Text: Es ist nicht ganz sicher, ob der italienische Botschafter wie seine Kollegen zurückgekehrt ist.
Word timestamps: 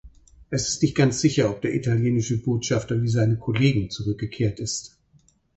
Es 0.49 0.67
ist 0.67 0.81
nicht 0.81 0.97
ganz 0.97 1.21
sicher, 1.21 1.51
ob 1.51 1.61
der 1.61 1.75
italienische 1.75 2.39
Botschafter 2.41 2.99
wie 3.03 3.07
seine 3.07 3.37
Kollegen 3.37 3.91
zurückgekehrt 3.91 4.59
ist. 4.59 4.97